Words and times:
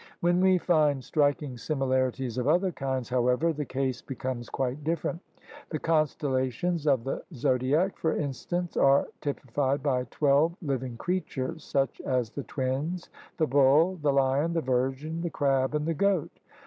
When 0.21 0.41
we 0.41 0.57
find 0.57 1.03
striking 1.03 1.59
similarities 1.59 2.39
of 2.39 2.47
other 2.47 2.71
kinds, 2.71 3.07
however, 3.07 3.53
the 3.53 3.65
case 3.65 4.01
becomes 4.01 4.49
quite 4.49 4.83
different. 4.83 5.21
The 5.69 5.77
constellations 5.77 6.87
of 6.87 7.03
the 7.03 7.21
zodiac, 7.35 7.95
for 7.99 8.17
instance, 8.17 8.75
are 8.75 9.07
typified 9.21 9.83
by 9.83 10.05
twelve 10.05 10.55
living 10.59 10.97
creatures, 10.97 11.63
such 11.63 12.01
as 12.03 12.31
the 12.31 12.41
twins, 12.41 13.11
the 13.37 13.45
bull, 13.45 13.99
the 14.01 14.11
Hon, 14.11 14.53
the 14.53 14.61
virgin, 14.61 15.21
the 15.21 15.29
crab, 15.29 15.75
and 15.75 15.85
the 15.85 15.93
goat. 15.93 16.31